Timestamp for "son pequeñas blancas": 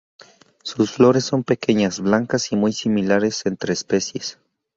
1.25-2.51